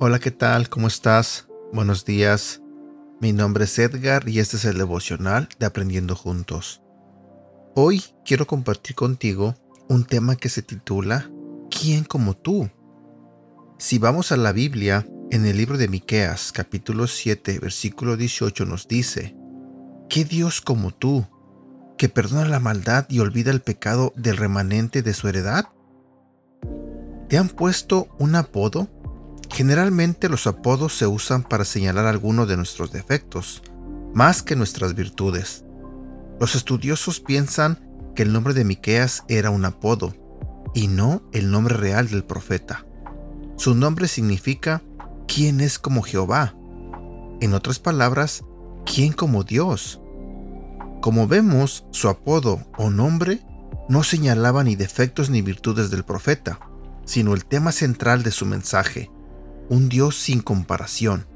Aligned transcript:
Hola, 0.00 0.20
¿qué 0.20 0.30
tal? 0.30 0.68
¿Cómo 0.68 0.86
estás? 0.86 1.48
Buenos 1.72 2.04
días. 2.04 2.62
Mi 3.20 3.32
nombre 3.32 3.64
es 3.64 3.78
Edgar 3.78 4.28
y 4.28 4.38
este 4.38 4.56
es 4.56 4.64
el 4.64 4.78
devocional 4.78 5.48
de 5.58 5.66
Aprendiendo 5.66 6.16
Juntos. 6.16 6.80
Hoy 7.74 8.02
quiero 8.24 8.46
compartir 8.46 8.96
contigo 8.96 9.54
un 9.88 10.04
tema 10.04 10.36
que 10.36 10.48
se 10.48 10.62
titula 10.62 11.30
¿Quién 11.70 12.04
como 12.04 12.34
tú? 12.34 12.70
Si 13.78 13.98
vamos 13.98 14.32
a 14.32 14.36
la 14.36 14.52
Biblia, 14.52 15.06
en 15.30 15.46
el 15.46 15.56
libro 15.56 15.78
de 15.78 15.88
Miqueas, 15.88 16.52
capítulo 16.52 17.06
7, 17.06 17.58
versículo 17.60 18.16
18 18.16 18.64
nos 18.66 18.88
dice: 18.88 19.36
¿Qué 20.08 20.24
Dios 20.24 20.60
como 20.60 20.92
tú, 20.92 21.26
que 21.96 22.08
perdona 22.08 22.48
la 22.48 22.60
maldad 22.60 23.06
y 23.08 23.20
olvida 23.20 23.50
el 23.50 23.60
pecado 23.60 24.12
del 24.16 24.36
remanente 24.36 25.02
de 25.02 25.14
su 25.14 25.28
heredad? 25.28 25.66
¿Te 27.28 27.36
han 27.36 27.48
puesto 27.48 28.08
un 28.18 28.36
apodo 28.36 28.88
Generalmente 29.50 30.28
los 30.28 30.46
apodos 30.46 30.96
se 30.96 31.06
usan 31.06 31.42
para 31.42 31.64
señalar 31.64 32.06
alguno 32.06 32.46
de 32.46 32.56
nuestros 32.56 32.92
defectos, 32.92 33.62
más 34.14 34.42
que 34.42 34.56
nuestras 34.56 34.94
virtudes. 34.94 35.64
Los 36.38 36.54
estudiosos 36.54 37.20
piensan 37.20 38.12
que 38.14 38.22
el 38.22 38.32
nombre 38.32 38.54
de 38.54 38.64
Miqueas 38.64 39.24
era 39.28 39.50
un 39.50 39.64
apodo 39.64 40.14
y 40.74 40.86
no 40.86 41.22
el 41.32 41.50
nombre 41.50 41.74
real 41.74 42.08
del 42.08 42.24
profeta. 42.24 42.86
Su 43.56 43.74
nombre 43.74 44.06
significa 44.06 44.82
¿quién 45.28 45.60
es 45.60 45.78
como 45.78 46.02
Jehová? 46.02 46.56
En 47.40 47.54
otras 47.54 47.78
palabras, 47.78 48.42
¿quién 48.84 49.12
como 49.12 49.44
Dios? 49.44 50.00
Como 51.00 51.28
vemos, 51.28 51.84
su 51.92 52.08
apodo 52.08 52.66
o 52.76 52.90
nombre 52.90 53.42
no 53.88 54.02
señalaba 54.02 54.64
ni 54.64 54.74
defectos 54.74 55.30
ni 55.30 55.42
virtudes 55.42 55.90
del 55.90 56.04
profeta, 56.04 56.58
sino 57.04 57.34
el 57.34 57.44
tema 57.44 57.70
central 57.70 58.24
de 58.24 58.32
su 58.32 58.46
mensaje, 58.46 59.10
un 59.68 59.88
Dios 59.88 60.16
sin 60.16 60.40
comparación. 60.40 61.26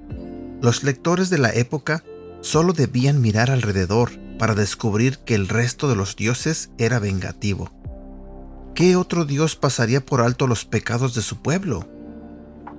Los 0.60 0.82
lectores 0.82 1.30
de 1.30 1.38
la 1.38 1.52
época 1.52 2.02
solo 2.40 2.72
debían 2.72 3.20
mirar 3.20 3.50
alrededor 3.50 4.10
para 4.38 4.54
descubrir 4.54 5.18
que 5.18 5.34
el 5.34 5.48
resto 5.48 5.88
de 5.88 5.96
los 5.96 6.16
dioses 6.16 6.70
era 6.78 6.98
vengativo. 6.98 7.70
¿Qué 8.74 8.96
otro 8.96 9.24
Dios 9.26 9.54
pasaría 9.54 10.04
por 10.04 10.22
alto 10.22 10.46
los 10.46 10.64
pecados 10.64 11.14
de 11.14 11.22
su 11.22 11.42
pueblo? 11.42 11.88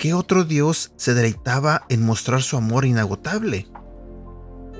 ¿Qué 0.03 0.13
otro 0.13 0.43
Dios 0.43 0.91
se 0.97 1.13
deleitaba 1.13 1.85
en 1.87 2.05
mostrar 2.05 2.41
su 2.41 2.57
amor 2.57 2.83
inagotable? 2.83 3.69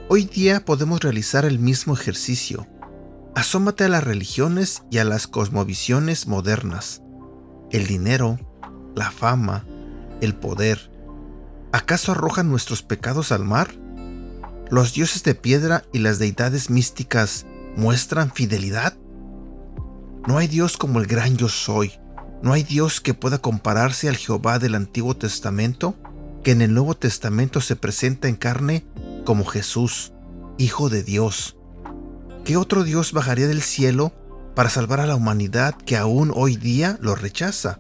Hoy 0.09 0.25
día 0.25 0.65
podemos 0.65 0.99
realizar 0.99 1.45
el 1.45 1.59
mismo 1.59 1.93
ejercicio. 1.93 2.67
Asómate 3.33 3.85
a 3.85 3.87
las 3.87 4.03
religiones 4.03 4.83
y 4.91 4.97
a 4.97 5.05
las 5.05 5.27
cosmovisiones 5.27 6.27
modernas. 6.27 7.01
El 7.71 7.87
dinero, 7.87 8.37
la 8.97 9.11
fama, 9.11 9.65
el 10.19 10.35
poder, 10.35 10.91
¿acaso 11.71 12.11
arrojan 12.11 12.49
nuestros 12.49 12.83
pecados 12.83 13.31
al 13.31 13.45
mar? 13.45 13.69
¿Los 14.69 14.93
dioses 14.93 15.23
de 15.23 15.35
piedra 15.35 15.85
y 15.93 15.99
las 15.99 16.19
deidades 16.19 16.69
místicas 16.69 17.45
muestran 17.77 18.29
fidelidad? 18.29 18.97
No 20.27 20.37
hay 20.37 20.49
Dios 20.49 20.75
como 20.75 20.99
el 20.99 21.07
gran 21.07 21.37
yo 21.37 21.47
soy. 21.47 21.93
No 22.43 22.51
hay 22.51 22.63
Dios 22.63 22.99
que 22.99 23.13
pueda 23.13 23.37
compararse 23.37 24.09
al 24.09 24.17
Jehová 24.17 24.59
del 24.59 24.75
Antiguo 24.75 25.15
Testamento, 25.15 25.95
que 26.43 26.51
en 26.51 26.61
el 26.61 26.73
Nuevo 26.73 26.93
Testamento 26.93 27.61
se 27.61 27.77
presenta 27.77 28.27
en 28.27 28.35
carne 28.35 28.85
como 29.23 29.45
Jesús, 29.45 30.11
Hijo 30.57 30.89
de 30.89 31.03
Dios. 31.03 31.57
¿Qué 32.43 32.57
otro 32.57 32.83
Dios 32.83 33.13
bajaría 33.13 33.47
del 33.47 33.61
cielo 33.61 34.11
para 34.55 34.69
salvar 34.69 34.99
a 34.99 35.07
la 35.07 35.15
humanidad 35.15 35.73
que 35.75 35.95
aún 35.95 36.33
hoy 36.35 36.57
día 36.57 36.97
lo 37.01 37.15
rechaza? 37.15 37.79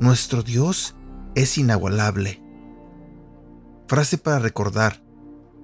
Nuestro 0.00 0.42
Dios 0.42 0.96
es 1.34 1.58
inagualable. 1.58 2.42
Frase 3.86 4.16
para 4.16 4.38
recordar, 4.38 5.02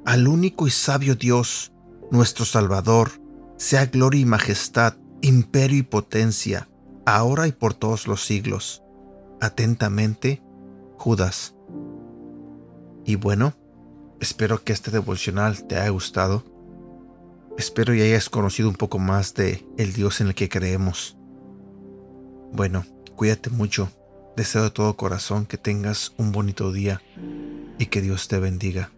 al 0.05 0.29
único 0.29 0.67
y 0.67 0.71
sabio 0.71 1.15
Dios, 1.15 1.73
nuestro 2.11 2.45
Salvador, 2.45 3.13
sea 3.57 3.87
gloria 3.87 4.21
y 4.21 4.27
majestad, 4.27 4.95
imperio 5.23 5.79
y 5.79 5.83
potencia, 5.83 6.69
ahora 7.07 7.47
y 7.47 7.53
por 7.53 7.75
todos 7.75 8.07
los 8.07 8.25
siglos. 8.25 8.83
Atentamente, 9.41 10.43
Judas. 10.97 11.55
Y 13.05 13.17
bueno, 13.17 13.55
espero 14.21 14.63
que 14.65 14.73
este 14.73 14.91
devocional 14.91 15.67
te 15.67 15.77
haya 15.77 15.91
gustado. 15.91 16.45
Espero 17.59 17.95
y 17.95 18.01
hayas 18.01 18.31
conocido 18.31 18.69
un 18.69 18.77
poco 18.77 18.99
más 18.99 19.35
de 19.35 19.67
el 19.77 19.93
Dios 19.93 20.21
en 20.21 20.29
el 20.29 20.35
que 20.35 20.49
creemos. 20.49 21.17
Bueno, 22.53 22.85
cuídate 23.17 23.51
mucho 23.51 23.89
Deseo 24.37 24.65
de 24.65 24.71
todo 24.71 24.97
corazón 24.97 25.47
que 25.47 25.59
tengas 25.59 26.13
un 26.17 26.33
bonito 26.33 26.73
día 26.73 27.01
y 27.79 27.87
que 27.87 28.01
Dios 28.01 28.27
te 28.27 28.41
bendiga. 28.41 28.91